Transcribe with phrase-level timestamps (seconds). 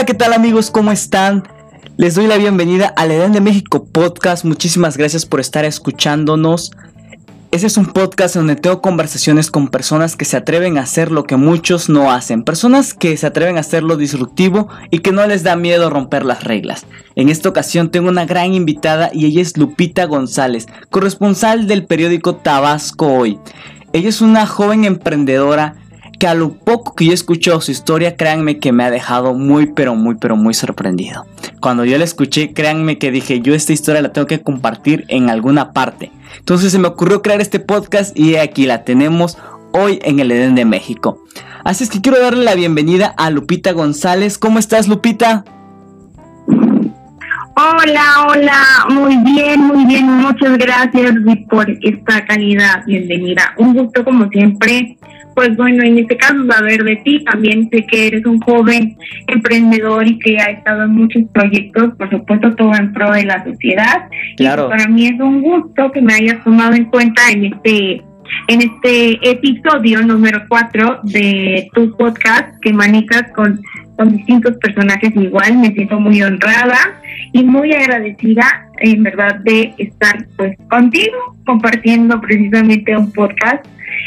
[0.00, 0.70] Hola, ¿qué tal amigos?
[0.70, 1.46] ¿Cómo están?
[1.98, 4.46] Les doy la bienvenida al Edén de México Podcast.
[4.46, 6.70] Muchísimas gracias por estar escuchándonos.
[7.50, 11.24] Ese es un podcast donde tengo conversaciones con personas que se atreven a hacer lo
[11.24, 12.44] que muchos no hacen.
[12.44, 16.24] Personas que se atreven a hacer lo disruptivo y que no les da miedo romper
[16.24, 16.86] las reglas.
[17.14, 22.36] En esta ocasión tengo una gran invitada y ella es Lupita González, corresponsal del periódico
[22.36, 23.38] Tabasco Hoy.
[23.92, 25.74] Ella es una joven emprendedora
[26.20, 29.32] que a lo poco que yo he escuchado su historia, créanme que me ha dejado
[29.32, 31.24] muy, pero muy, pero muy sorprendido.
[31.60, 35.30] Cuando yo la escuché, créanme que dije, yo esta historia la tengo que compartir en
[35.30, 36.12] alguna parte.
[36.36, 39.38] Entonces se me ocurrió crear este podcast y aquí la tenemos
[39.72, 41.24] hoy en el Edén de México.
[41.64, 44.36] Así es que quiero darle la bienvenida a Lupita González.
[44.36, 45.46] ¿Cómo estás, Lupita?
[47.62, 51.12] Hola, hola, muy bien, muy bien, muchas gracias
[51.50, 53.52] por esta calidad, bienvenida.
[53.58, 54.96] Un gusto como siempre
[55.34, 58.96] pues bueno, en este caso saber de ti, también sé que eres un joven
[59.26, 63.44] emprendedor y que ha estado en muchos proyectos, por supuesto todo en pro de la
[63.44, 64.08] sociedad.
[64.36, 64.68] Claro.
[64.68, 68.02] para mí es un gusto que me hayas tomado en cuenta en este
[68.48, 73.60] en este episodio número 4 de tu podcast que manejas con,
[74.00, 75.58] con distintos personajes igual.
[75.58, 76.78] Me siento muy honrada
[77.32, 83.62] y muy agradecida en verdad de estar pues contigo compartiendo precisamente un podcast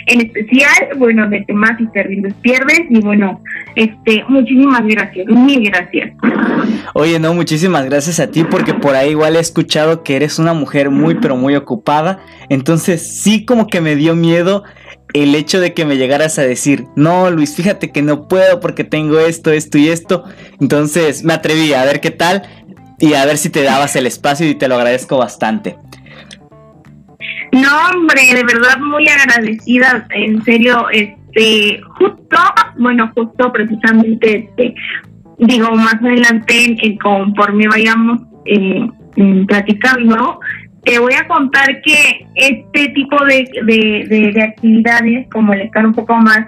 [0.07, 2.03] en especial, bueno, de temas y te
[2.41, 3.41] pierdes y bueno,
[3.75, 6.11] este, muchísimas gracias, mil gracias.
[6.93, 10.53] Oye, no, muchísimas gracias a ti porque por ahí igual he escuchado que eres una
[10.53, 12.19] mujer muy pero muy ocupada,
[12.49, 14.63] entonces sí como que me dio miedo
[15.13, 18.83] el hecho de que me llegaras a decir, no Luis, fíjate que no puedo porque
[18.83, 20.23] tengo esto, esto y esto.
[20.59, 22.43] Entonces me atreví a ver qué tal
[22.99, 25.77] y a ver si te dabas el espacio y te lo agradezco bastante.
[27.51, 32.37] No, hombre, de verdad muy agradecida, en serio, este, justo,
[32.79, 34.73] bueno, justo precisamente, este,
[35.37, 38.87] digo, más adelante, eh, conforme vayamos eh,
[39.47, 40.39] platicando,
[40.83, 46.15] te voy a contar que este tipo de, de, actividades, como el estar un poco
[46.15, 46.45] más,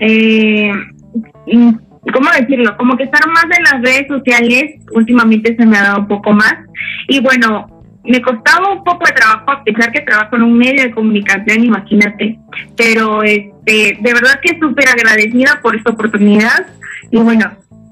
[0.00, 0.72] eh,
[2.12, 2.76] ¿cómo decirlo?
[2.76, 6.32] Como que estar más en las redes sociales, últimamente se me ha dado un poco
[6.32, 6.54] más.
[7.08, 7.66] Y bueno,
[8.04, 11.64] me costaba un poco de trabajo, a pesar que trabajo en un medio de comunicación,
[11.64, 12.38] imagínate.
[12.76, 16.66] Pero este, de verdad que súper agradecida por esta oportunidad.
[17.10, 17.50] Y bueno,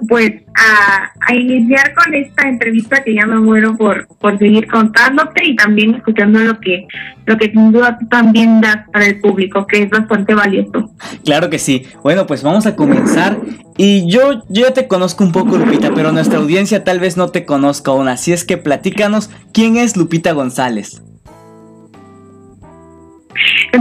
[0.09, 5.57] pues a, iniciar con esta entrevista que ya me muero por, por seguir contándote y
[5.57, 6.87] también escuchando lo que,
[7.25, 10.91] lo que sin duda tú también das para el público, que es bastante valioso.
[11.25, 11.87] Claro que sí.
[12.03, 13.39] Bueno, pues vamos a comenzar.
[13.79, 17.29] Y yo, yo ya te conozco un poco, Lupita, pero nuestra audiencia tal vez no
[17.29, 18.09] te conozca aún.
[18.09, 21.03] Así es que platícanos, ¿quién es Lupita González?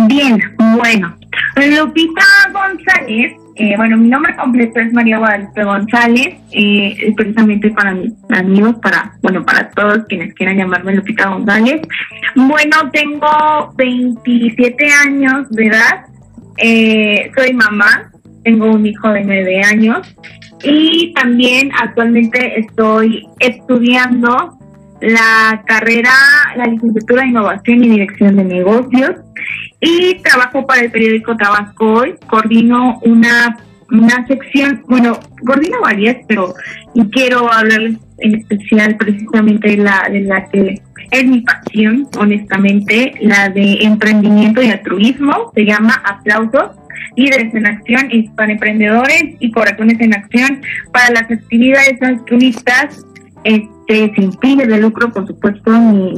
[0.07, 0.39] Bien,
[0.77, 1.17] bueno,
[1.57, 8.13] Lupita González eh, bueno, mi nombre completo es María Guadalupe González, eh, precisamente para mis
[8.29, 11.81] amigos, para, bueno, para todos quienes quieran llamarme Lupita González.
[12.35, 16.05] Bueno, tengo 27 años de edad,
[16.57, 18.11] eh, soy mamá,
[18.43, 20.15] tengo un hijo de 9 años
[20.63, 24.57] y también actualmente estoy estudiando
[25.01, 26.13] la carrera,
[26.55, 29.15] la licenciatura de Innovación y Dirección de Negocios
[29.81, 33.57] y trabajo para el periódico Tabasco Hoy, coordino una,
[33.89, 36.53] una sección, bueno, coordino varias, pero
[37.11, 43.49] quiero hablarles en especial precisamente de la, de la que es mi pasión, honestamente, la
[43.49, 46.77] de emprendimiento y altruismo, se llama Aplausos,
[47.17, 50.61] líderes en acción, es para emprendedores y corazones en acción,
[50.93, 53.03] para las actividades altruistas
[53.43, 56.11] este, sin fines de lucro, por supuesto, ni,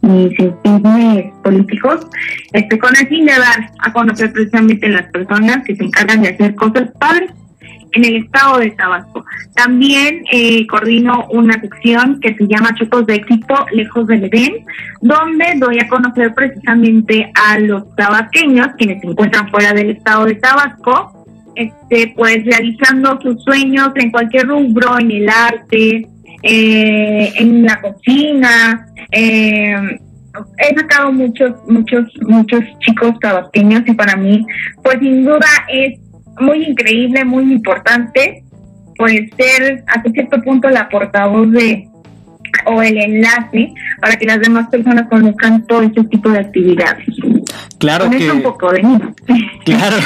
[0.00, 2.06] ni, sin fines políticos,
[2.52, 6.30] este, con el fin de dar a conocer precisamente las personas que se encargan de
[6.30, 7.30] hacer cosas padres
[7.92, 9.24] en el estado de Tabasco.
[9.54, 14.64] También eh, coordino una sección que se llama Chocos de Éxito, Lejos del Edén,
[15.00, 20.36] donde doy a conocer precisamente a los tabasqueños, quienes se encuentran fuera del estado de
[20.36, 26.08] Tabasco, este, pues realizando sus sueños en cualquier rubro, en el arte,
[26.42, 28.86] eh, en la cocina.
[29.10, 29.74] Eh,
[30.58, 34.44] he sacado muchos, muchos, muchos chicos tabasqueños y para mí,
[34.82, 35.98] pues sin duda es
[36.40, 38.44] muy increíble, muy importante,
[38.96, 41.88] pues ser hasta cierto punto la portavoz de
[42.66, 47.06] o el enlace para que las demás personas conozcan todo este tipo de actividades.
[47.82, 48.28] Claro que,
[49.64, 49.96] claro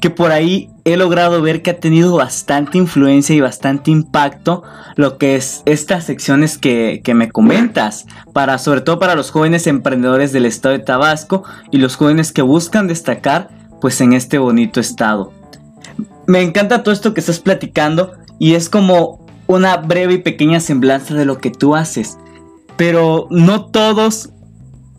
[0.00, 4.62] que por ahí he logrado ver que ha tenido bastante influencia y bastante impacto
[4.94, 9.66] lo que es estas secciones que, que, me comentas, para, sobre todo para los jóvenes
[9.66, 11.42] emprendedores del estado de Tabasco
[11.72, 13.48] y los jóvenes que buscan destacar
[13.80, 15.32] pues en este bonito estado.
[16.28, 21.14] Me encanta todo esto que estás platicando y es como una breve y pequeña semblanza
[21.14, 22.18] de lo que tú haces.
[22.76, 24.30] Pero no todos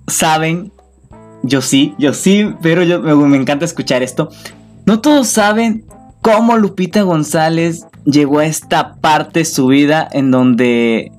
[0.08, 0.74] saben,
[1.44, 4.30] yo sí, yo sí, pero yo, me, encanta escuchar esto.
[4.86, 5.86] No todos saben
[6.22, 11.12] cómo Lupita González llegó a esta parte de su vida en donde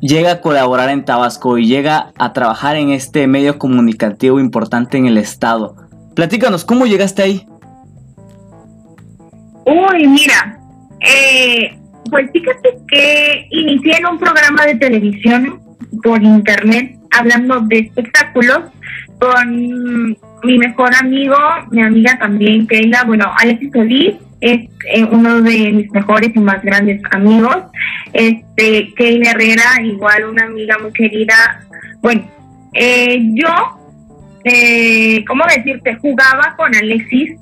[0.00, 5.06] llega a colaborar en Tabasco y llega a trabajar en este medio comunicativo importante en
[5.06, 5.76] el estado.
[6.14, 7.46] Platícanos, ¿cómo llegaste ahí?
[9.66, 10.58] Uy, mira,
[11.00, 11.76] eh,
[12.10, 15.60] pues fíjate que inicié en un programa de televisión
[16.02, 18.60] por internet hablando de espectáculos
[19.20, 21.36] con mi mejor amigo,
[21.70, 26.62] mi amiga también, Keila, bueno, Alexis Solís, es eh, uno de mis mejores y más
[26.62, 27.56] grandes amigos.
[28.12, 31.62] Este, Keila Herrera, igual una amiga muy querida.
[32.00, 32.22] Bueno,
[32.72, 33.52] eh, yo,
[34.44, 35.96] eh, ¿cómo decirte?
[35.96, 37.38] Jugaba con Alexis,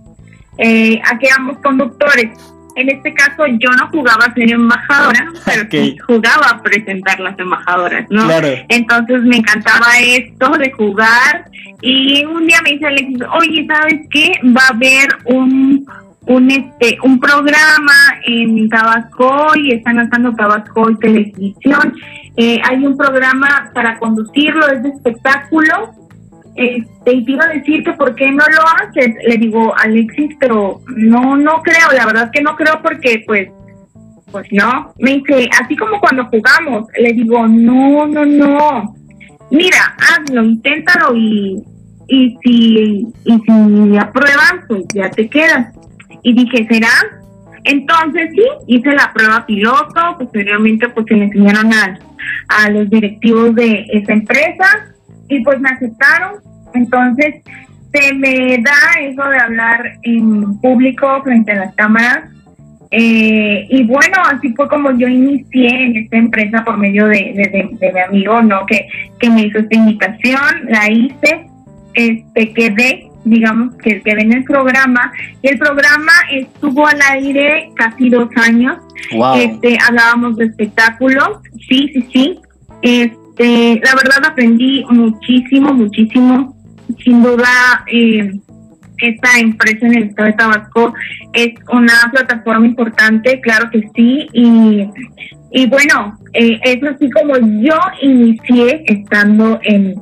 [0.58, 2.30] eh, aquí éramos conductores.
[2.78, 7.38] En este caso yo no jugaba a ser embajadora, pero sí jugaba a presentar las
[7.38, 8.24] embajadoras, ¿no?
[8.24, 8.48] Claro.
[8.68, 11.44] Entonces me encantaba esto de jugar
[11.82, 14.32] y un día me dice Alexis, oye, ¿sabes qué?
[14.44, 15.86] Va a haber un
[16.26, 17.94] un este un programa
[18.26, 21.94] en Tabasco y están lanzando Tabasco y televisión.
[22.36, 25.94] Eh, hay un programa para conducirlo, es de espectáculo.
[26.58, 29.14] Este, te iba a decir por qué no lo haces.
[29.26, 33.48] Le digo, Alexis, pero no, no creo, la verdad que no creo porque pues,
[34.32, 34.92] pues no.
[34.98, 38.94] Me dice, así como cuando jugamos, le digo, no, no, no.
[39.52, 41.62] Mira, hazlo, inténtalo y,
[42.08, 45.72] y si, y si aprueban, pues ya te quedas
[46.22, 46.88] y dije, ¿será?
[47.64, 51.98] Entonces sí, hice la prueba piloto, posteriormente pues se me enseñaron a,
[52.48, 54.94] a los directivos de esa empresa
[55.28, 56.47] y pues me aceptaron.
[56.74, 57.36] Entonces
[57.92, 62.30] se me da eso de hablar en público frente a las cámaras.
[62.90, 67.68] Eh, y bueno, así fue como yo inicié en esta empresa por medio de, de,
[67.78, 68.64] de, mi amigo, ¿no?
[68.66, 68.86] Que,
[69.18, 71.46] que me hizo esta invitación, la hice,
[71.94, 75.12] este, quedé digamos, que, que ven el programa.
[75.42, 78.78] Y el programa estuvo al aire casi dos años.
[79.36, 82.40] Este, hablábamos de espectáculos, sí, sí, sí.
[82.82, 86.56] Este, la verdad aprendí muchísimo, muchísimo.
[87.04, 88.32] Sin duda, eh,
[88.98, 90.94] esta empresa en el estado de Tabasco
[91.32, 94.88] es una plataforma importante, claro que sí, y,
[95.52, 99.94] y bueno, eh, es así como yo inicié estando en,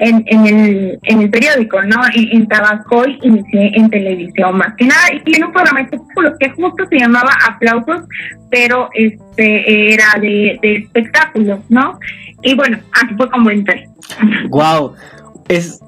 [0.00, 2.02] en, en, el, en el periódico, ¿no?
[2.14, 5.02] En, en Tabasco y inicié en televisión más que nada.
[5.24, 8.02] Y en un programa espectáculos que justo se llamaba Aplausos,
[8.50, 11.98] pero este era de, de espectáculos, ¿no?
[12.42, 13.88] Y bueno, así fue como entré.
[14.50, 14.94] Wow,
[15.48, 15.80] es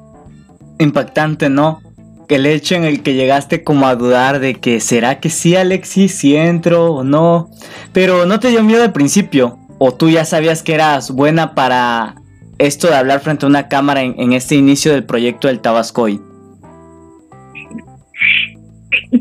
[0.78, 1.80] impactante, ¿no?
[2.28, 6.12] El hecho en el que llegaste como a dudar de que será que sí, Alexis,
[6.12, 7.50] si entro o no.
[7.92, 9.58] Pero no te dio miedo al principio.
[9.78, 12.16] O tú ya sabías que eras buena para
[12.58, 16.20] esto de hablar frente a una cámara en, este inicio del proyecto del Tabascoy?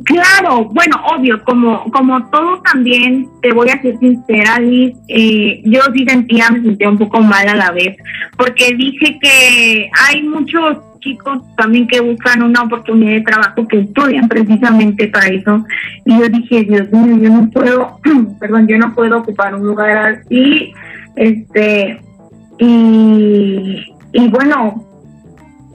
[0.05, 5.81] Claro, bueno, obvio, como como todo también, te voy a ser sincera, Liz, eh, yo
[5.93, 7.97] sí sentía, me sentía un poco mal a la vez,
[8.37, 14.27] porque dije que hay muchos chicos también que buscan una oportunidad de trabajo que estudian
[14.27, 15.63] precisamente para eso,
[16.03, 17.99] y yo dije, Dios mío, yo no puedo,
[18.39, 20.73] perdón, yo no puedo ocupar un lugar así,
[21.15, 22.01] este,
[22.57, 24.83] y, y bueno,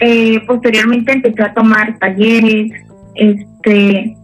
[0.01, 2.73] eh, posteriormente empecé a tomar talleres,
[3.15, 4.17] este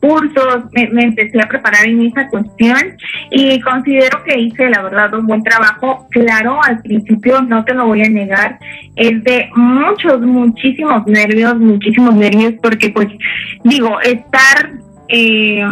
[0.00, 2.96] cursos, me, empecé a preparar en esa cuestión
[3.30, 6.06] y considero que hice la verdad un buen trabajo.
[6.10, 8.58] Claro, al principio no te lo voy a negar,
[8.96, 13.08] es de muchos, muchísimos nervios, muchísimos nervios, porque pues
[13.64, 14.72] digo, estar
[15.08, 15.64] eh,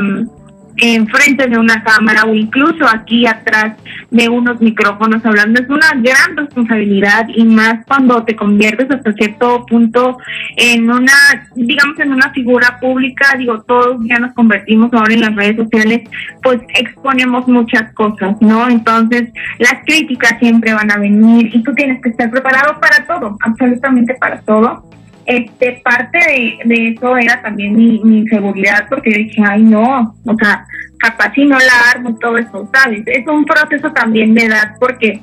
[0.76, 3.76] enfrente de una cámara o incluso aquí atrás
[4.10, 5.60] de unos micrófonos hablando.
[5.60, 10.18] Es una gran responsabilidad y más cuando te conviertes hasta cierto punto
[10.56, 11.12] en una,
[11.54, 16.08] digamos, en una figura pública, digo, todos ya nos convertimos ahora en las redes sociales,
[16.42, 18.68] pues exponemos muchas cosas, ¿no?
[18.68, 23.38] Entonces, las críticas siempre van a venir y tú tienes que estar preparado para todo,
[23.42, 24.91] absolutamente para todo
[25.26, 30.14] este parte de, de eso era también mi, mi, inseguridad porque yo dije ay no
[30.24, 30.64] o sea
[30.98, 35.20] capaz si no la armo todo eso sabes es un proceso también de edad porque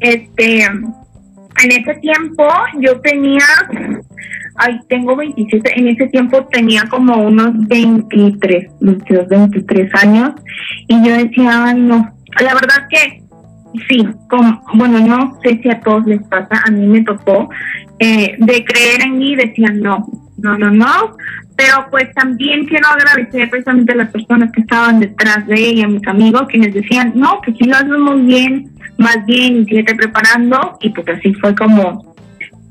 [0.00, 2.48] este en ese tiempo
[2.80, 3.44] yo tenía
[4.56, 10.32] ay tengo 27 en ese tiempo tenía como unos 23 22 23 años
[10.88, 13.21] y yo decía ay no la verdad que
[13.88, 14.06] sí
[14.74, 17.48] bueno no sé si a todos les pasa a mí me tocó
[18.04, 20.04] eh, de creer en mí, decían, no,
[20.38, 21.16] no, no, no.
[21.56, 26.04] Pero pues también quiero agradecer precisamente a las personas que estaban detrás de ella, mis
[26.08, 30.78] amigos, quienes decían, no, que si lo haces muy bien, más bien, y te preparando,
[30.80, 32.16] y pues así fue como,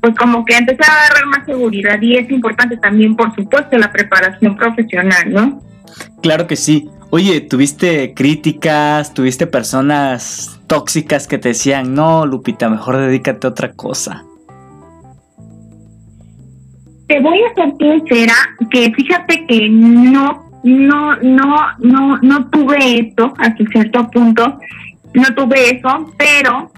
[0.02, 3.90] pues como que empecé a agarrar más seguridad, y es importante también, por supuesto, la
[3.90, 5.62] preparación profesional, ¿no?
[6.20, 6.90] Claro que sí.
[7.08, 9.14] Oye, ¿tuviste críticas?
[9.14, 14.24] ¿Tuviste personas tóxicas que te decían, no, Lupita, mejor dedícate a otra cosa?
[17.08, 18.32] Te voy a ser sincera
[18.70, 24.58] que fíjate que no, no, no, no, no tuve eso hasta cierto punto,
[25.12, 26.72] no tuve eso, pero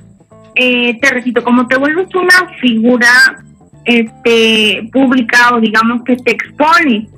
[0.57, 3.45] eh, te repito, como te vuelves una figura
[3.85, 7.11] este pública o digamos que te expones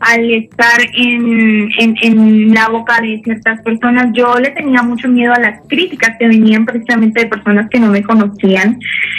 [0.00, 4.08] al estar en, en, en, la boca de ciertas personas.
[4.12, 7.88] Yo le tenía mucho miedo a las críticas que venían precisamente de personas que no
[7.88, 8.78] me conocían.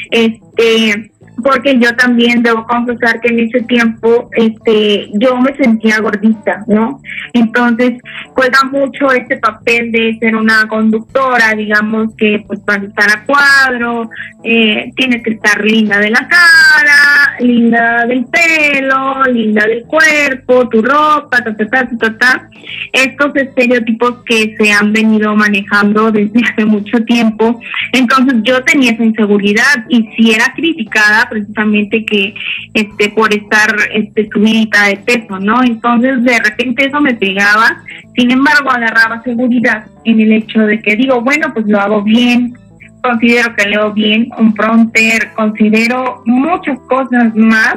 [0.10, 1.11] Este,
[1.44, 7.02] porque yo también debo confesar que en ese tiempo este yo me sentía gordita, ¿no?
[7.34, 8.00] Entonces
[8.34, 14.10] juega mucho este papel de ser una conductora, digamos que pues para estar a cuadro,
[14.44, 20.82] eh, tienes que estar linda de la cara, linda del pelo, linda del cuerpo, tu
[20.82, 22.50] ropa, ta, ta, ta, ta, ta.
[22.94, 27.60] Estos estereotipos que se han venido manejando desde hace mucho tiempo.
[27.94, 32.34] Entonces yo tenía esa inseguridad y si era criticada precisamente que
[32.74, 35.64] este por estar este subida de peso, ¿no?
[35.64, 37.84] Entonces de repente eso me pegaba,
[38.16, 42.54] sin embargo agarraba seguridad en el hecho de que digo, bueno, pues lo hago bien,
[43.02, 47.76] considero que leo bien un pronter, considero muchas cosas más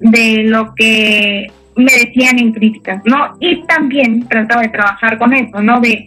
[0.00, 3.36] de lo que me decían en críticas, ¿no?
[3.40, 5.80] Y también trataba de trabajar con eso, ¿no?
[5.80, 6.06] De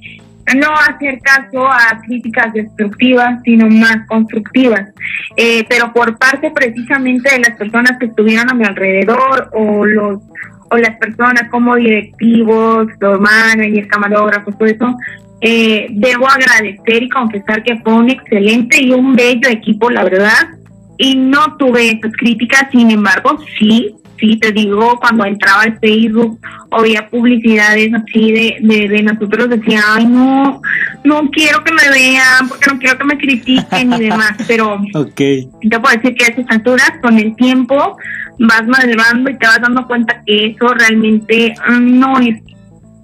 [0.56, 4.90] no hacer caso a críticas destructivas, sino más constructivas.
[5.36, 10.22] Eh, pero por parte precisamente de las personas que estuvieron a mi alrededor o los
[10.70, 14.98] o las personas como directivos, los managers, camarógrafos, todo eso,
[15.40, 20.50] eh, debo agradecer y confesar que fue un excelente y un bello equipo, la verdad.
[20.98, 26.40] Y no tuve esas críticas, sin embargo, sí sí, te digo, cuando entraba al Facebook
[26.70, 30.62] o veía publicidades así de, de, nosotros, decía, ay, no,
[31.04, 35.48] no quiero que me vean, porque no quiero que me critiquen y demás, pero okay.
[35.70, 37.98] te puedo decir que a esas alturas, con el tiempo,
[38.40, 42.42] vas madurando y te vas dando cuenta que eso realmente no es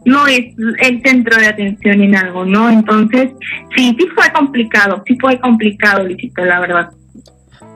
[0.05, 2.69] no es el centro de atención en algo, ¿no?
[2.69, 3.29] Entonces,
[3.75, 6.89] sí, sí fue complicado, sí fue complicado, Luisito, la verdad.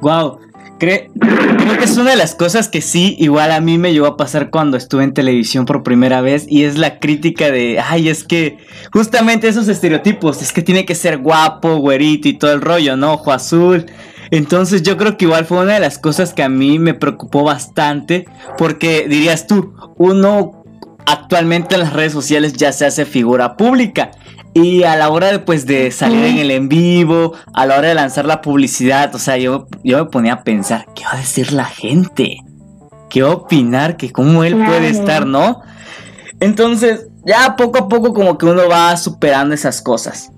[0.01, 0.39] Wow,
[0.77, 4.17] creo que es una de las cosas que sí, igual a mí me llegó a
[4.17, 8.23] pasar cuando estuve en televisión por primera vez y es la crítica de, ay, es
[8.23, 8.57] que
[8.91, 13.13] justamente esos estereotipos, es que tiene que ser guapo, güerito y todo el rollo, ¿no?
[13.13, 13.85] Ojo azul.
[14.31, 17.43] Entonces yo creo que igual fue una de las cosas que a mí me preocupó
[17.43, 18.25] bastante
[18.57, 20.63] porque dirías tú, uno
[21.05, 24.11] actualmente en las redes sociales ya se hace figura pública
[24.57, 27.89] y a la hora de, pues, de salir en el en vivo, a la hora
[27.89, 31.17] de lanzar la publicidad, o sea, yo, yo me ponía a pensar, ¿qué va a
[31.17, 32.37] decir la gente?
[33.09, 33.97] ¿Qué va a opinar?
[33.97, 35.61] Que cómo él puede estar, ¿no?
[36.39, 40.31] Entonces, ya poco a poco como que uno va superando esas cosas.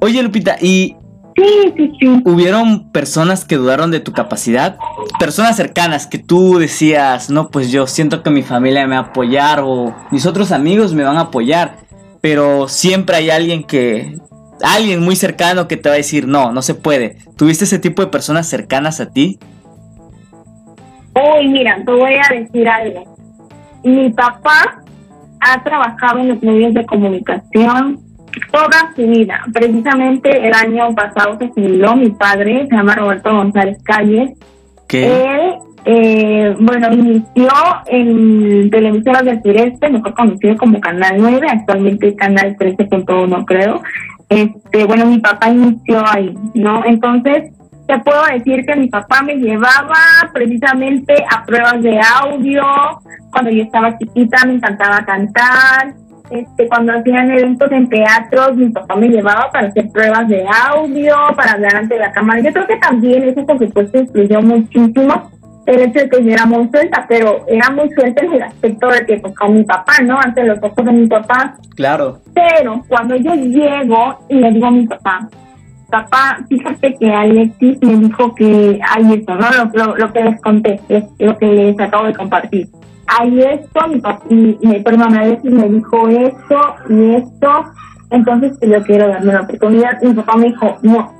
[0.00, 0.96] Oye, Lupita, ¿y
[1.36, 2.22] Sí, sí, sí.
[2.24, 4.78] ¿Hubieron personas que dudaron de tu capacidad?
[5.18, 9.08] Personas cercanas que tú decías, no, pues yo siento que mi familia me va a
[9.08, 11.76] apoyar o mis otros amigos me van a apoyar
[12.20, 14.18] pero siempre hay alguien que,
[14.62, 17.16] alguien muy cercano que te va a decir, no, no se puede.
[17.36, 19.38] ¿Tuviste ese tipo de personas cercanas a ti?
[21.14, 23.16] Uy, mira, te voy a decir algo.
[23.84, 24.82] Mi papá
[25.40, 28.00] ha trabajado en los medios de comunicación
[28.50, 29.42] toda su vida.
[29.52, 34.32] Precisamente el año pasado se jubiló mi padre, se llama Roberto González Calles.
[34.88, 35.54] Él
[35.88, 37.48] eh, bueno, inició
[37.86, 43.82] en Televisoras del Sureste, mejor conocido como Canal 9, actualmente Canal 13.1 creo.
[44.28, 46.84] Este, bueno, mi papá inició ahí, ¿no?
[46.84, 47.52] Entonces,
[47.86, 49.94] te puedo decir que mi papá me llevaba
[50.34, 52.64] precisamente a pruebas de audio,
[53.30, 55.94] cuando yo estaba chiquita me encantaba cantar,
[56.30, 61.14] este, cuando hacían eventos en teatros, mi papá me llevaba para hacer pruebas de audio,
[61.36, 62.40] para hablar ante la cámara.
[62.40, 65.30] Yo creo que también eso, por supuesto, influyó muchísimo
[65.66, 68.88] el hecho de que yo era muy suelta, pero era muy suelta en el aspecto
[68.88, 70.18] de que pues con mi papá, ¿no?
[70.18, 71.56] Ante los ojos de mi papá.
[71.74, 72.20] Claro.
[72.32, 75.28] Pero cuando yo llego y le digo a mi papá,
[75.90, 79.46] papá, fíjate que Alexis me dijo que hay esto, ¿no?
[79.72, 80.80] Lo, lo, que les conté,
[81.18, 82.68] lo que les acabo de compartir.
[83.08, 87.64] Hay esto, mi papá, y, perdón, Alexis me dijo esto y esto,
[88.10, 89.98] entonces pues, yo quiero darme la oportunidad.
[90.02, 91.12] Y mi papá me dijo, no.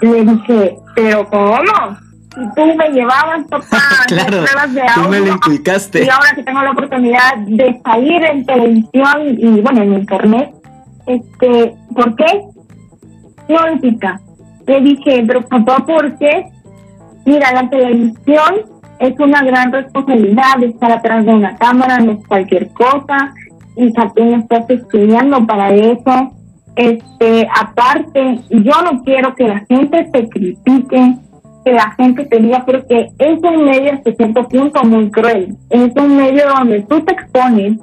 [0.00, 2.09] Le dije, ¿pero cómo?
[2.36, 5.32] Y tú me llevabas, papá, claro, pruebas de tú me lo audio.
[5.34, 6.04] inculcaste.
[6.04, 10.50] Y ahora que tengo la oportunidad de salir en televisión y bueno, en internet,
[11.06, 12.42] este, ¿por qué?
[13.48, 14.20] No, hijita.
[14.66, 16.46] Le dije, pero papá, ¿por qué?
[17.24, 22.68] Mira, la televisión es una gran responsabilidad estar atrás de una cámara, no es cualquier
[22.72, 23.34] cosa.
[23.76, 26.32] Y no estás estudiando para eso.
[26.76, 31.16] Este, aparte, yo no quiero que la gente te critique,
[31.64, 35.56] que la gente te diga, porque es un medio hasta cierto punto muy cruel.
[35.68, 37.78] Es un medio donde tú te expones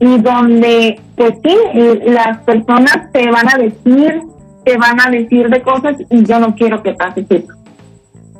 [0.00, 4.22] y donde, pues sí, eh, las personas te van a decir,
[4.64, 7.54] te van a decir de cosas y yo no quiero que pase eso.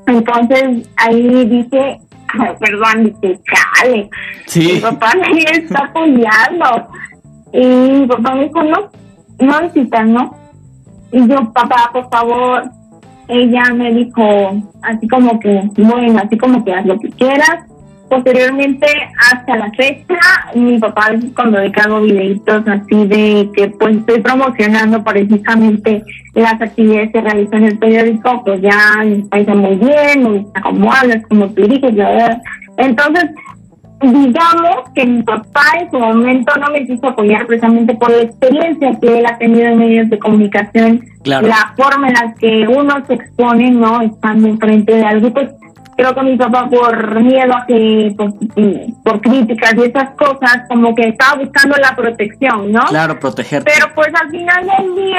[0.06, 2.00] Entonces ahí dije,
[2.59, 4.11] perdón, dije, chale, mi
[4.47, 6.88] Sí, papá me está apoyando.
[7.52, 8.90] Y mi papá me dijo, no,
[9.38, 10.35] no necesitas, ¿no?
[11.12, 12.70] Y yo, papá, por favor,
[13.30, 14.22] ella me dijo,
[14.82, 17.66] así como que, bueno, así como que haz lo que quieras.
[18.08, 18.87] Posteriormente,
[19.30, 20.18] hasta la fecha,
[20.56, 26.02] mi papá cuando que hago videitos así de que pues estoy promocionando precisamente
[26.34, 30.60] las actividades que realizo en el periódico, pues ya me parece muy bien, me gusta
[30.60, 31.94] cómo hablas, cómo te diriges.
[32.78, 33.30] Entonces,
[34.00, 38.99] digamos que mi papá en su momento no me quiso apoyar precisamente por la experiencia
[39.00, 41.47] que él ha tenido en medios de comunicación, Claro.
[41.49, 44.00] la forma en la que uno se expone, ¿no?
[44.00, 45.50] Estando enfrente de algo, pues
[45.97, 50.62] creo que mi papá por miedo a que, pues, mm, por críticas y esas cosas,
[50.71, 52.80] como que estaba buscando la protección, ¿no?
[52.88, 53.71] claro, protegerte.
[53.71, 55.19] Pero pues al final del día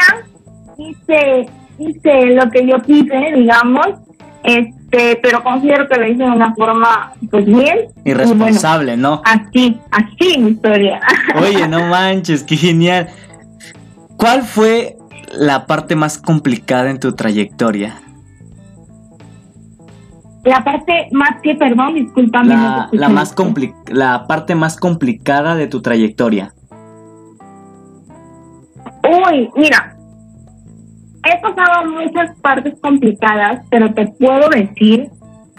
[0.80, 1.46] hice,
[1.78, 3.88] hice lo que yo quise, digamos,
[4.44, 7.58] este, pero considero que lo hice de una forma pues bien.
[7.86, 9.22] Bueno, Irresponsable, ¿no?
[9.26, 11.00] así, así mi historia.
[11.42, 13.08] Oye, no manches, qué genial.
[14.18, 14.98] ¿Cuál fue
[15.34, 17.96] la parte más complicada en tu trayectoria?
[20.44, 22.50] La parte más que, perdón, discúlpame.
[22.50, 26.54] La, la más compli- la parte más complicada de tu trayectoria.
[29.04, 29.96] Uy, mira,
[31.24, 35.10] he pasado muchas partes complicadas, pero te puedo decir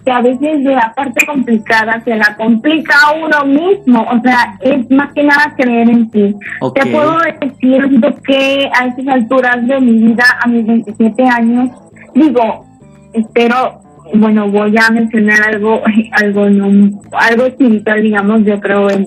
[0.04, 4.02] que a veces de la parte complicada se la complica a uno mismo.
[4.02, 6.34] O sea, es más que nada creer en ti.
[6.74, 11.70] Te puedo decir que a estas alturas de mi vida, a mis 27 años,
[12.14, 12.66] digo,
[13.12, 13.80] espero,
[14.14, 15.80] bueno, voy a mencionar algo,
[16.20, 19.06] algo, no- algo espiritual, digamos, yo creo en.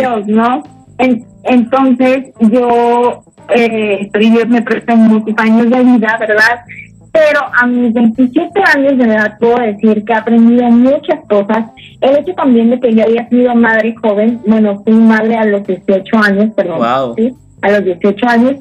[0.00, 0.62] Dios, ¿no?
[0.96, 6.64] En- entonces, yo, eh, yo me presto muchos años de vida, ¿verdad?
[7.12, 11.66] Pero a mis 27 años de edad puedo decir que he aprendido muchas cosas.
[12.00, 15.66] El hecho también de que yo había sido madre joven, bueno, fui madre a los
[15.66, 17.14] 18 años, perdón, Wow.
[17.16, 17.34] ¿sí?
[17.62, 18.56] a los 18 años,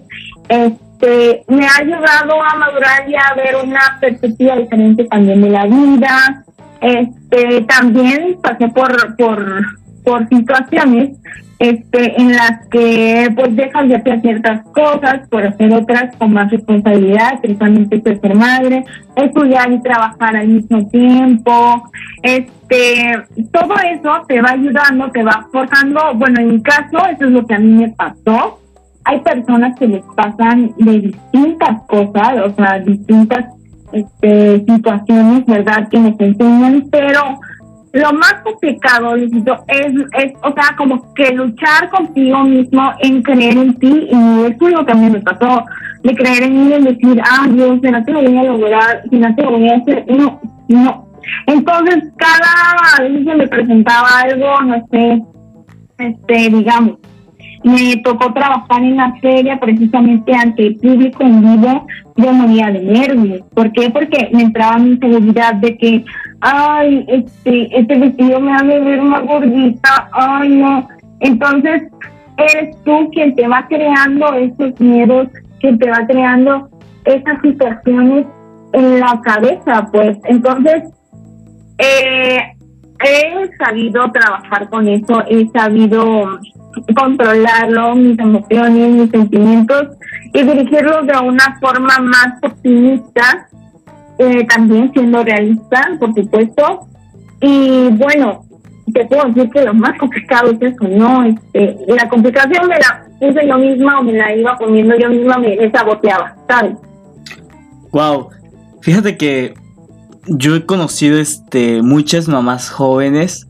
[0.47, 5.65] este, me ha ayudado a madurar y a ver una perspectiva diferente también de la
[5.65, 6.45] vida.
[6.79, 9.45] Este, también pasé por, por,
[10.03, 11.17] por situaciones
[11.59, 16.51] este, en las que pues dejas de hacer ciertas cosas por hacer otras con más
[16.51, 18.85] responsabilidad, precisamente por ser madre,
[19.15, 21.89] estudiar y trabajar al mismo tiempo,
[22.21, 27.31] este, todo eso te va ayudando, te va forjando, bueno, en mi caso, eso es
[27.31, 28.59] lo que a mí me pasó,
[29.05, 33.45] hay personas que les pasan de distintas cosas, o sea, distintas
[33.91, 37.39] este, situaciones, ¿verdad?, que nos enseñan, pero
[37.93, 43.55] lo más complicado, Luisito, es, es, o sea, como que luchar contigo mismo en creer
[43.55, 45.63] en ti, y es lo que a me pasó,
[46.01, 49.17] de creer en mí, en decir, ah, Dios, no te lo voy a lograr, si
[49.17, 51.07] no te lo voy a hacer, no, no.
[51.45, 55.21] Entonces, cada vez que me presentaba algo, no sé,
[55.99, 56.97] este, digamos,
[57.63, 62.81] me tocó trabajar en la feria precisamente ante el público en vivo, yo moría de
[62.81, 63.41] nervios.
[63.53, 63.89] ¿Por qué?
[63.89, 66.05] Porque me entraba mi inseguridad de que,
[66.41, 70.87] ay, este, este vestido me hace ver más gordita, ay, no.
[71.21, 71.83] Entonces,
[72.37, 76.69] eres tú quien te va creando esos miedos, quien te va creando
[77.05, 78.25] esas situaciones
[78.73, 80.17] en la cabeza, pues.
[80.25, 80.83] Entonces,
[81.77, 82.39] eh,
[83.03, 86.39] he sabido trabajar con eso, he sabido
[86.95, 89.97] controlarlo, mis emociones, mis sentimientos
[90.33, 93.47] y dirigirlos de una forma más optimista,
[94.17, 96.87] eh, también siendo realista, por supuesto.
[97.41, 98.43] Y bueno,
[98.93, 101.23] te puedo decir que lo más complicado es eso, ¿no?
[101.23, 105.37] Este, la complicación me la puse yo misma o me la iba poniendo yo misma,
[105.37, 106.75] me, me saboteaba, ¿sabes?
[107.91, 108.29] Wow.
[108.81, 109.53] Fíjate que
[110.27, 113.47] yo he conocido este muchas mamás jóvenes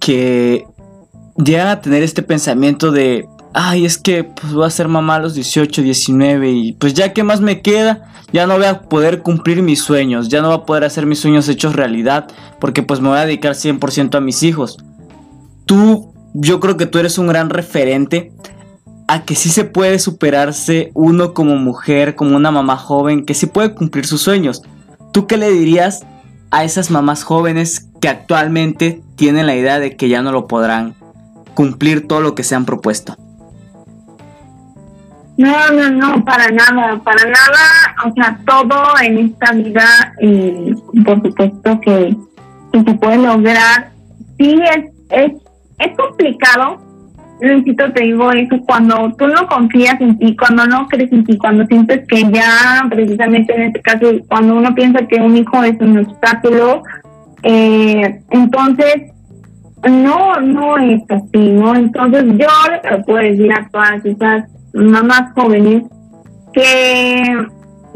[0.00, 0.64] que
[1.36, 5.20] llegan a tener este pensamiento de ay, es que pues, voy a ser mamá a
[5.20, 9.22] los 18, 19 y pues ya qué más me queda, ya no voy a poder
[9.22, 12.28] cumplir mis sueños, ya no voy a poder hacer mis sueños hechos realidad,
[12.60, 14.78] porque pues me voy a dedicar 100% a mis hijos.
[15.66, 18.32] Tú, yo creo que tú eres un gran referente
[19.08, 23.46] a que sí se puede superarse uno como mujer, como una mamá joven, que sí
[23.46, 24.62] puede cumplir sus sueños.
[25.12, 26.06] ¿Tú qué le dirías
[26.50, 30.94] a esas mamás jóvenes que actualmente tienen la idea de que ya no lo podrán
[31.54, 33.16] cumplir todo lo que se han propuesto?
[35.36, 41.22] No, no, no, para nada, para nada, o sea, todo en esta vida, eh, por
[41.22, 42.16] supuesto que,
[42.72, 43.90] se puede lograr.
[44.38, 45.32] Sí, es, es,
[45.78, 46.80] es complicado,
[47.40, 51.36] Luisito, te digo eso, cuando tú no confías en ti, cuando no crees en ti,
[51.36, 55.76] cuando sientes que ya, precisamente en este caso, cuando uno piensa que un hijo es
[55.80, 56.84] un obstáculo,
[57.42, 59.11] eh, entonces
[59.88, 61.74] no, no es así, ¿no?
[61.74, 65.84] Entonces yo le puedo decir a todas esas mamás jóvenes
[66.52, 67.46] que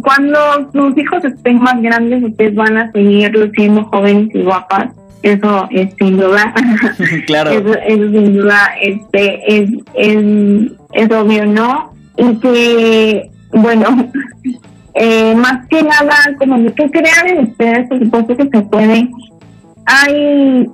[0.03, 0.39] cuando
[0.73, 4.91] sus hijos estén más grandes, ustedes van a seguir siendo jóvenes y guapas.
[5.23, 6.55] Eso es sin duda.
[7.27, 7.51] claro.
[7.51, 11.93] eso, sin duda este, es, es, es obvio, ¿no?
[12.17, 14.11] Y que, bueno,
[14.95, 19.09] eh, más que nada, como que crean en ustedes, por supuesto que se puede.
[19.87, 20.69] Hay,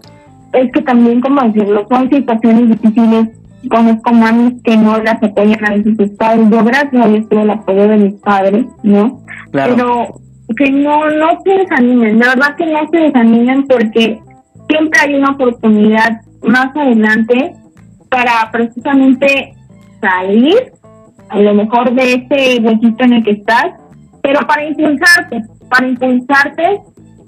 [0.53, 3.29] es que también, como decirlo, son situaciones difíciles
[3.69, 6.49] conozco mamis que no las apoyan a veces sus padres.
[6.51, 9.21] Yo gracias a Dios tuve el apoyo de mis padres, ¿no?
[9.53, 10.21] Pero
[10.57, 14.21] que no, no se desanimen, de verdad que no se desanimen porque
[14.69, 17.55] siempre hay una oportunidad más adelante
[18.11, 19.55] para precisamente
[20.01, 20.73] salir
[21.31, 23.73] a lo mejor de ese huequito en el que estás,
[24.21, 26.81] pero para impulsarte, para impulsarte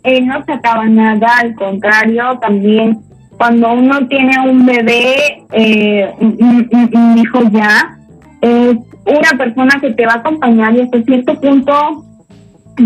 [0.02, 3.00] eh, no se acaba nada, al contrario, también
[3.36, 7.96] cuando uno tiene un bebé, eh, un, hijo ya,
[8.40, 12.04] es una persona que te va a acompañar y hasta cierto punto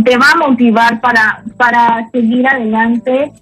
[0.04, 3.32] te va a motivar para, para seguir adelante.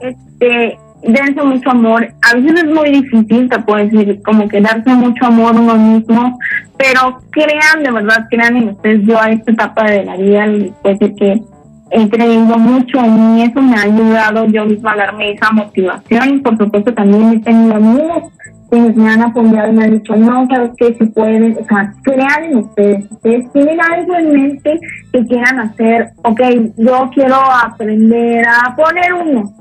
[0.00, 2.08] Este, dense mucho amor.
[2.22, 6.38] A veces es muy difícil, te puedo decir, como que darse mucho amor uno mismo,
[6.76, 9.02] pero crean, de verdad, crean en ustedes.
[9.04, 11.42] Yo a esta etapa de la vida les puedo decir que
[11.90, 16.36] he creído mucho en mí, eso me ha ayudado yo misma a darme esa motivación
[16.36, 18.32] y por supuesto también he tenido amigos
[18.70, 21.92] que me han apoyado y me han dicho, no, sabes que si pueden, o sea,
[22.02, 24.80] crean en ustedes, ustedes tienen algo en mente
[25.12, 26.40] que quieran hacer, ok,
[26.76, 29.52] yo quiero aprender a poner uno,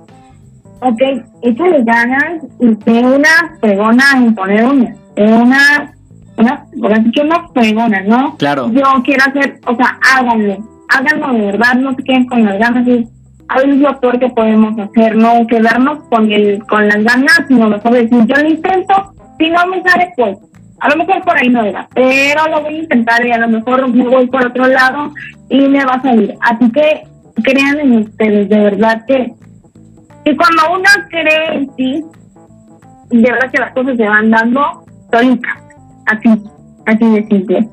[0.80, 1.02] ok,
[1.42, 5.94] échale ganas y sé una pregona en poner uno, sé una,
[6.38, 6.66] una,
[7.14, 8.36] que una pregona, ¿no?
[8.38, 8.72] Claro.
[8.72, 12.88] Yo quiero hacer, o sea, háganlo, háganlo de verdad, no se queden con las ganas.
[12.88, 13.08] Y
[13.48, 17.70] a veces lo peor que podemos hacer, no quedarnos con el con las ganas, sino
[17.70, 20.38] mejor decir, yo lo intento, si no me sale, pues
[20.80, 23.48] a lo mejor por ahí no era, pero lo voy a intentar y a lo
[23.48, 25.14] mejor me voy por otro lado
[25.50, 26.36] y me va a salir.
[26.42, 27.04] Así que
[27.42, 29.34] crean en ustedes, de verdad que,
[30.26, 32.04] y cuando uno cree en ti,
[33.12, 35.58] de verdad que las cosas se van dando solitas,
[36.08, 36.30] así,
[36.86, 37.70] así de simple.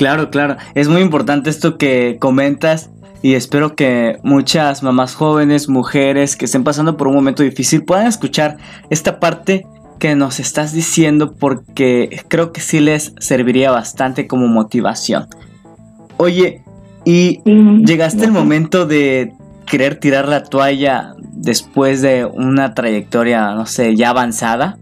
[0.00, 0.56] Claro, claro.
[0.74, 2.88] Es muy importante esto que comentas
[3.20, 8.06] y espero que muchas mamás jóvenes, mujeres que estén pasando por un momento difícil puedan
[8.06, 8.56] escuchar
[8.88, 9.66] esta parte
[9.98, 15.26] que nos estás diciendo porque creo que sí les serviría bastante como motivación.
[16.16, 16.62] Oye,
[17.04, 19.34] ¿y llegaste el momento de
[19.66, 24.78] querer tirar la toalla después de una trayectoria, no sé, ya avanzada?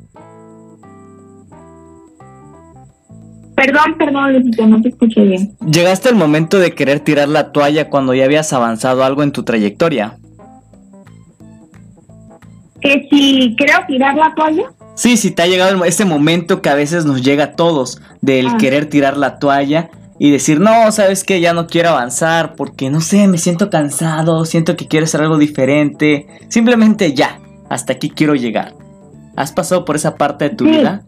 [3.59, 5.57] Perdón, perdón, no te escuché bien.
[5.68, 9.42] ¿Llegaste al momento de querer tirar la toalla cuando ya habías avanzado algo en tu
[9.42, 10.16] trayectoria?
[12.81, 14.71] ¿Que si creo tirar la toalla?
[14.94, 18.47] Sí, sí, te ha llegado ese momento que a veces nos llega a todos, del
[18.47, 18.57] ah.
[18.61, 19.90] querer tirar la toalla
[20.21, 24.44] y decir, no, sabes que ya no quiero avanzar porque no sé, me siento cansado,
[24.44, 28.77] siento que quiero hacer algo diferente, simplemente ya, hasta aquí quiero llegar.
[29.35, 31.03] ¿Has pasado por esa parte de tu vida?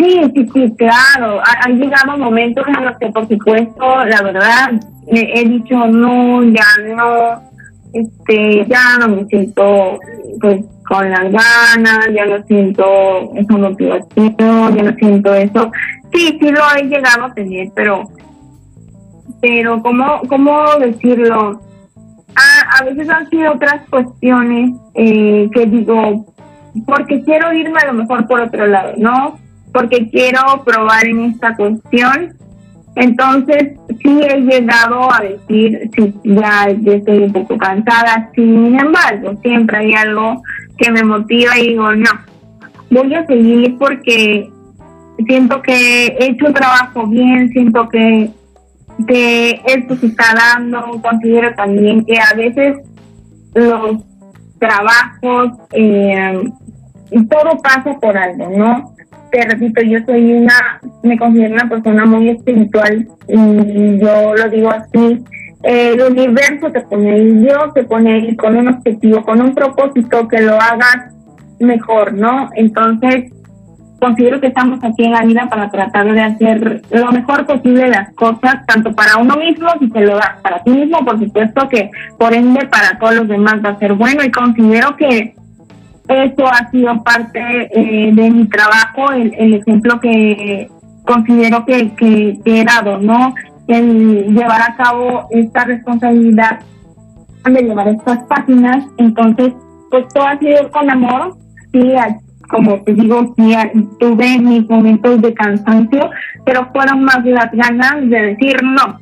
[0.00, 1.42] Sí, sí, sí, claro.
[1.64, 4.72] Han llegado momentos en los que, por supuesto, la verdad,
[5.08, 6.64] he dicho, no, ya
[6.96, 7.42] no,
[7.92, 9.98] este, ya no me siento,
[10.40, 14.36] pues, con las ganas, ya no siento esa motivación,
[14.74, 15.70] ya no siento eso.
[16.14, 18.08] Sí, sí lo he llegado a tener, pero,
[19.42, 21.60] pero, ¿cómo, cómo decirlo?
[22.34, 26.24] A, a veces han sido otras cuestiones eh, que digo,
[26.86, 29.38] porque quiero irme a lo mejor por otro lado, ¿no?
[29.72, 32.34] Porque quiero probar en esta cuestión.
[32.96, 39.78] Entonces, sí he llegado a decir, sí, ya, estoy un poco cansada, sin embargo, siempre
[39.78, 40.42] hay algo
[40.76, 42.10] que me motiva y digo, no,
[42.90, 44.50] voy a seguir porque
[45.26, 48.30] siento que he hecho un trabajo bien, siento que,
[49.06, 52.76] que esto se está dando, considero también que a veces
[53.54, 54.02] los
[54.58, 56.42] trabajos, eh,
[57.28, 58.94] todo pasa por algo, ¿no?
[59.30, 64.70] Te repito, yo soy una, me considero una persona muy espiritual y yo lo digo
[64.70, 65.24] así,
[65.62, 70.26] el universo te pone ahí, Dios te pone ahí con un objetivo, con un propósito
[70.26, 71.14] que lo hagas
[71.58, 72.48] mejor, ¿no?
[72.56, 73.30] Entonces,
[74.00, 78.12] considero que estamos aquí en la vida para tratar de hacer lo mejor posible las
[78.14, 81.90] cosas, tanto para uno mismo, si se lo das para ti mismo, por supuesto que
[82.18, 85.34] por ende para todos los demás va a ser bueno y considero que
[86.10, 90.68] eso ha sido parte eh, de mi trabajo, el, el, ejemplo que
[91.04, 93.34] considero que, que, que he dado, ¿no?
[93.68, 96.60] El llevar a cabo esta responsabilidad
[97.44, 99.52] de llevar estas páginas, entonces
[99.90, 101.36] pues todo ha sido con amor,
[101.72, 101.92] sí,
[102.48, 103.54] como te digo, sí,
[103.98, 106.10] tuve mis momentos de cansancio,
[106.44, 108.98] pero fueron más las ganas de decir no,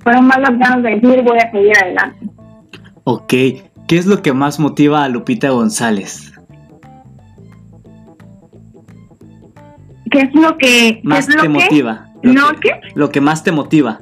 [0.00, 2.26] fueron más las ganas de decir voy a seguir adelante.
[3.04, 6.33] Ok, ¿qué es lo que más motiva a Lupita González?
[10.14, 12.06] ¿Qué es lo que más es lo te que, motiva?
[12.22, 12.80] Lo ¿No que, qué?
[12.94, 13.98] Lo que más te motiva.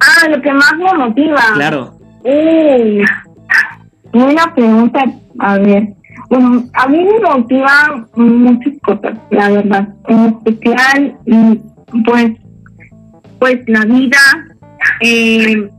[0.00, 1.40] Ah, lo que más me motiva.
[1.54, 1.94] Claro.
[4.12, 5.04] Buena pregunta.
[5.38, 5.94] A ver,
[6.30, 9.88] bueno, a mí me motiva muchas cosas, la verdad.
[10.08, 11.54] En especial, mm,
[12.04, 12.32] pues,
[13.38, 14.18] pues la vida,
[15.00, 15.70] eh,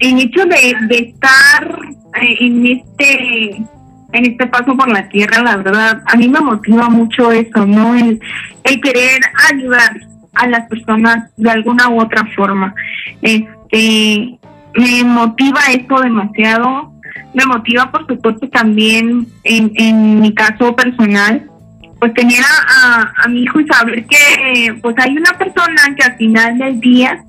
[0.00, 1.78] el hecho de, de estar
[2.20, 3.66] eh, en este
[4.14, 7.94] en este paso por la tierra, la verdad, a mí me motiva mucho eso, ¿no?
[7.96, 8.20] El,
[8.62, 9.92] el querer ayudar
[10.34, 12.74] a las personas de alguna u otra forma.
[13.20, 14.38] Este,
[14.76, 16.92] me motiva eso demasiado.
[17.34, 21.50] Me motiva, por supuesto, también en, en mi caso personal,
[21.98, 26.04] pues tener a, a, a mi hijo y saber que pues hay una persona que
[26.04, 27.24] al final del día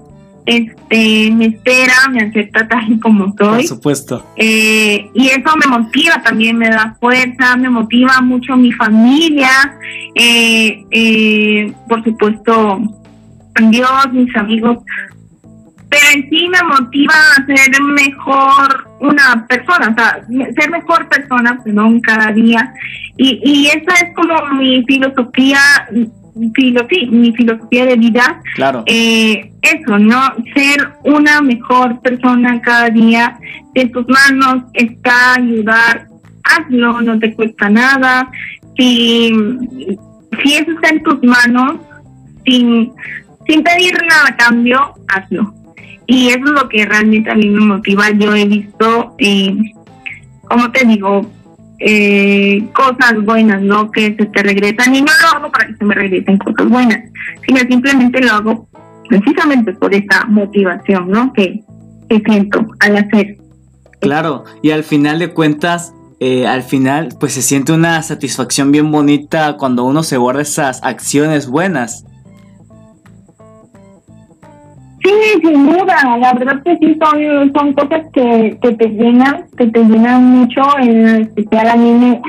[0.46, 3.58] este me espera, me acepta tal y como soy.
[3.58, 4.26] Por supuesto.
[4.36, 9.50] Eh, y eso me motiva también, me da fuerza, me motiva mucho mi familia,
[10.14, 12.80] eh, eh, por supuesto
[13.70, 14.80] Dios, mis amigos,
[15.90, 20.26] pero en sí me motiva a ser mejor una persona, o sea,
[20.60, 22.74] ser mejor persona, perdón, cada día.
[23.18, 25.60] Y, y esa es como mi filosofía
[26.54, 28.42] filo, sí, mi filosofía de vida.
[28.56, 28.84] Claro.
[28.86, 30.22] Eh, eso, ¿no?
[30.54, 33.38] Ser una mejor persona cada día.
[33.74, 36.08] En tus manos está ayudar,
[36.44, 38.30] hazlo, no te cuesta nada.
[38.78, 39.34] Si,
[40.44, 41.80] si eso está en tus manos,
[42.46, 42.92] sin,
[43.48, 45.54] sin pedir nada a cambio, hazlo.
[46.08, 48.12] Y eso es lo que realmente a mí me motiva.
[48.12, 49.56] Yo he visto, eh,
[50.44, 51.30] como te digo,
[51.80, 53.92] eh, cosas buenas, ¿no?
[53.92, 57.00] Que se te regresan y no lo hago para que se me regresen cosas buenas,
[57.46, 58.70] sino simplemente lo hago
[59.10, 61.34] precisamente por esa motivación, ¿no?
[61.34, 61.62] Que,
[62.10, 63.38] que siento al hacer.
[64.00, 68.92] Claro, y al final de cuentas, eh, al final, pues se siente una satisfacción bien
[68.92, 72.06] bonita cuando uno se guarda esas acciones buenas.
[75.06, 75.12] Sí,
[75.44, 79.84] sin duda, la verdad que sí son, son cosas que, que te llenan, que te
[79.84, 82.22] llenan mucho, en especial a mí me,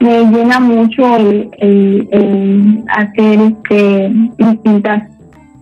[0.00, 5.10] me llena mucho el, el, hacer este, distintas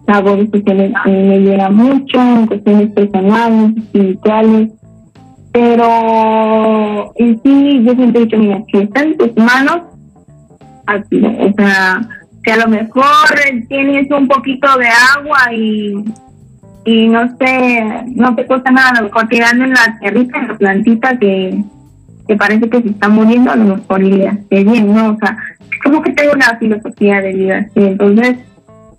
[0.06, 4.72] labores sociales, a mí me llena mucho en cuestiones personales, espirituales,
[5.50, 9.80] pero en sí yo siempre he dicho, mira, si está en tus manos,
[10.86, 12.00] así, o sea,
[12.44, 13.04] que a lo mejor
[13.68, 16.04] tienes un poquito de agua y
[16.90, 17.84] y no sé,
[18.16, 19.10] no te cuesta nada, a lo
[19.64, 21.62] en la tierrita, en la plantita que,
[22.26, 25.12] que parece que se está muriendo, a lo mejor iría bien, ¿no?
[25.12, 25.36] O sea,
[25.84, 28.38] como que tengo una filosofía de vida, sí, entonces,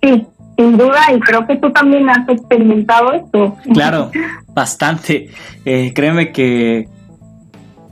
[0.02, 0.26] sí,
[0.56, 3.56] sin duda, y creo que tú también has experimentado esto.
[3.74, 4.10] Claro,
[4.54, 5.28] bastante.
[5.66, 6.88] Eh, créeme que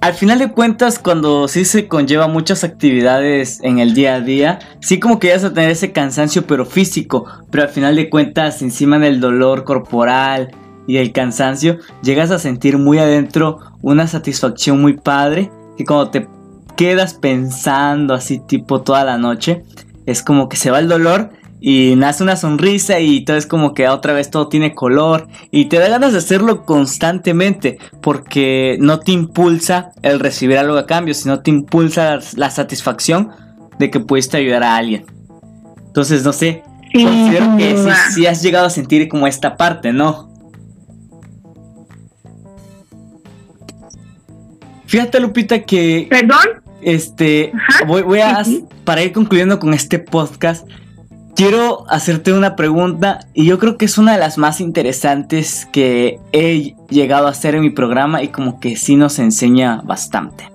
[0.00, 4.58] al final de cuentas, cuando sí se conlleva muchas actividades en el día a día,
[4.80, 8.62] sí como que vas a tener ese cansancio pero físico, pero al final de cuentas,
[8.62, 10.52] encima del dolor corporal
[10.86, 16.28] y el cansancio, llegas a sentir muy adentro una satisfacción muy padre, que cuando te
[16.76, 19.64] quedas pensando así tipo toda la noche,
[20.06, 21.30] es como que se va el dolor
[21.60, 25.66] y nace una sonrisa y todo es como que otra vez todo tiene color y
[25.66, 31.14] te da ganas de hacerlo constantemente porque no te impulsa el recibir algo a cambio,
[31.14, 33.30] sino te impulsa la satisfacción
[33.78, 35.04] de que pudiste ayudar a alguien.
[35.86, 39.56] Entonces, no sé, Sí, considero que sin sí, sí has llegado a sentir como esta
[39.56, 40.28] parte, ¿no?
[44.86, 46.62] Fíjate, Lupita, que ¿Perdón?
[46.82, 47.52] este,
[47.86, 48.42] voy, a,
[48.84, 50.66] para ir concluyendo con este podcast,
[51.40, 56.20] quiero hacerte una pregunta y yo creo que es una de las más interesantes que
[56.32, 60.52] he llegado a hacer en mi programa y como que sí nos enseña bastante.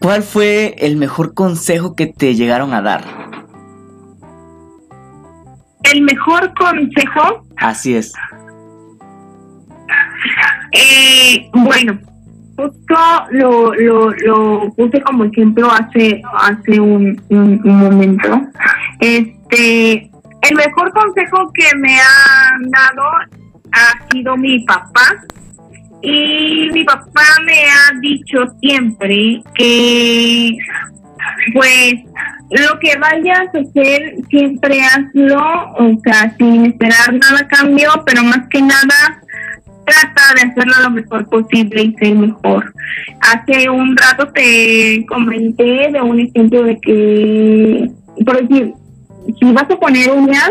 [0.00, 3.04] ¿Cuál fue el mejor consejo que te llegaron a dar?
[5.84, 7.46] El mejor consejo.
[7.56, 8.12] Así es.
[10.72, 11.96] Eh, bueno,
[12.56, 12.94] justo
[13.30, 18.42] lo, lo, lo puse como ejemplo hace hace un, un, momento.
[19.50, 20.10] Este,
[20.42, 23.02] el mejor consejo que me han dado
[23.72, 25.24] ha sido mi papá.
[26.02, 30.56] Y mi papá me ha dicho siempre que,
[31.52, 31.94] pues,
[32.50, 38.46] lo que vayas a hacer, siempre hazlo, o sea, sin esperar nada cambio, pero más
[38.50, 39.20] que nada,
[39.84, 42.72] trata de hacerlo lo mejor posible y ser mejor.
[43.20, 47.90] Hace un rato te comenté de un ejemplo de que,
[48.24, 48.74] por decir,
[49.38, 50.50] si vas a poner uñas,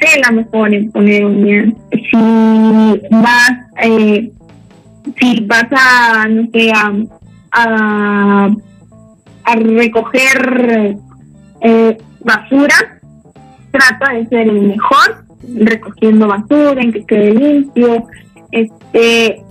[0.00, 1.74] sé la mejor en poner uñas.
[1.90, 4.32] Si vas, eh,
[5.18, 6.92] si vas a, no sé, a,
[7.52, 8.50] a,
[9.54, 10.96] recoger
[11.60, 13.00] eh, basura,
[13.70, 15.24] trata de ser el mejor
[15.56, 18.06] recogiendo basura, en que quede limpio,
[18.50, 19.42] este,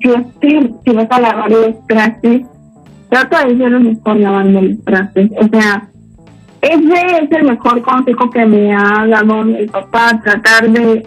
[0.00, 2.42] si vas, si vas a lavar los trastes,
[3.08, 5.30] trata de ser lo mejor lavando los trastes.
[5.40, 5.88] O sea,
[6.60, 11.06] ese es el mejor consejo que me ha dado mi papá, tratar de,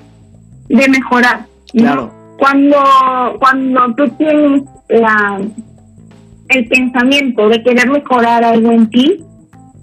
[0.70, 1.46] de mejorar.
[1.72, 2.12] Claro.
[2.38, 2.78] Cuando,
[3.40, 5.42] cuando tú tienes la,
[6.50, 9.24] el pensamiento de querer mejorar algo en ti,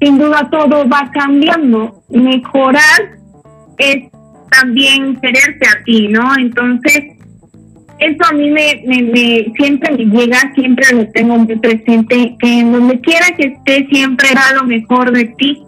[0.00, 2.02] sin duda todo va cambiando.
[2.08, 3.18] Mejorar
[3.78, 4.10] es
[4.50, 6.36] también quererte a ti, ¿no?
[6.36, 7.17] Entonces,
[7.98, 12.72] eso a mí me, me, siempre me llega, siempre lo tengo muy presente, que en
[12.72, 15.62] donde quiera que esté siempre da lo mejor de ti.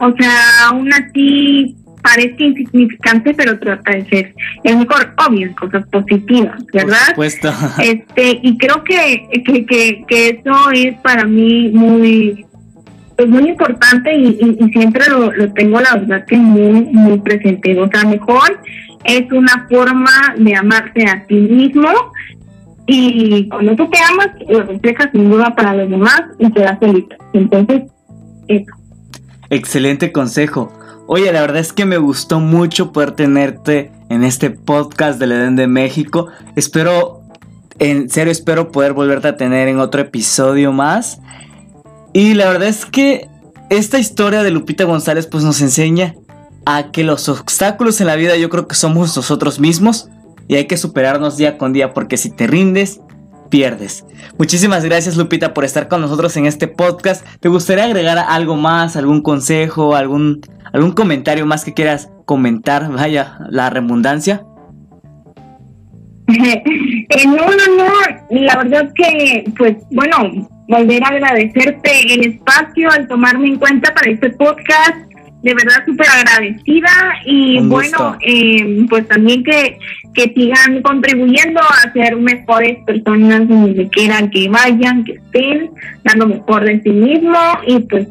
[0.00, 5.86] O sea, aún así parece insignificante, pero trata de ser el mejor, obvio, en cosas
[5.88, 7.14] positivas, ¿verdad?
[7.14, 7.52] Por supuesto.
[7.82, 12.44] Este, y creo que, que, que, que eso es para mí muy,
[13.16, 14.36] es muy importante y,
[14.72, 17.78] siempre lo, tengo la verdad que muy, muy presente.
[17.78, 18.60] O sea, mejor
[19.04, 21.88] es una forma de amarte a ti mismo
[22.86, 26.78] y cuando tú te amas, lo reflejas sin duda para los demás y te das
[26.78, 27.04] feliz.
[27.32, 27.82] Entonces,
[28.48, 28.72] eso.
[29.50, 30.72] Excelente consejo.
[31.06, 35.56] Oye, la verdad es que me gustó mucho poder tenerte en este podcast del Edén
[35.56, 36.28] de México.
[36.56, 37.22] Espero,
[37.78, 41.20] en serio, espero poder volverte a tener en otro episodio más.
[42.12, 43.28] Y la verdad es que
[43.70, 46.14] esta historia de Lupita González pues nos enseña
[46.66, 50.08] a que los obstáculos en la vida yo creo que somos nosotros mismos
[50.48, 53.00] y hay que superarnos día con día porque si te rindes,
[53.50, 54.04] pierdes.
[54.38, 57.24] Muchísimas gracias Lupita por estar con nosotros en este podcast.
[57.40, 60.40] ¿Te gustaría agregar algo más, algún consejo, algún,
[60.72, 62.90] algún comentario más que quieras comentar?
[62.90, 64.44] Vaya, la redundancia.
[67.10, 67.92] Eh, no, no, no,
[68.30, 74.10] la verdad que, pues bueno, volver a agradecerte el espacio al tomarme en cuenta para
[74.10, 75.13] este podcast.
[75.44, 76.88] De verdad súper agradecida
[77.26, 79.78] y bueno, eh, pues también que,
[80.14, 85.70] que sigan contribuyendo a ser mejores personas donde quieran que vayan, que estén,
[86.02, 88.08] dando mejor de sí mismo y pues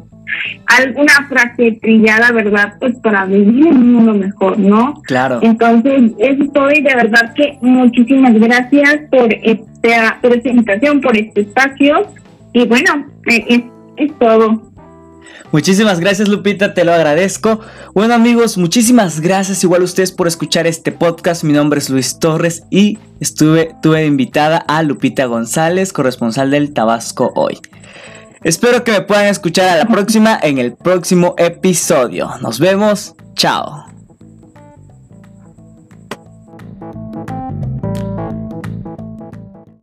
[0.66, 2.74] alguna frase trillada, ¿verdad?
[2.78, 5.02] Pues para vivir un mundo mejor, ¿no?
[5.02, 5.40] Claro.
[5.42, 11.42] Entonces, eso es todo y de verdad que muchísimas gracias por esta, invitación, por este
[11.42, 12.06] espacio
[12.52, 13.64] y bueno, eh,
[13.96, 14.73] es, todo.
[15.52, 17.60] Muchísimas gracias Lupita, te lo agradezco.
[17.94, 21.44] Bueno amigos, muchísimas gracias igual a ustedes por escuchar este podcast.
[21.44, 27.32] Mi nombre es Luis Torres y estuve, tuve invitada a Lupita González, corresponsal del Tabasco
[27.34, 27.58] hoy.
[28.42, 32.30] Espero que me puedan escuchar a la próxima en el próximo episodio.
[32.42, 33.83] Nos vemos, chao.